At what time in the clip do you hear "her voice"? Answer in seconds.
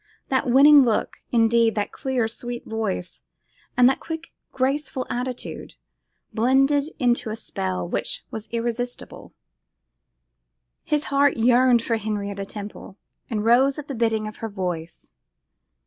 14.37-15.11